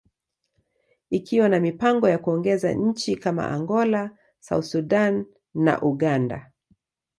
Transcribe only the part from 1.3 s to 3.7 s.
na mipango ya kuongeza nchi kama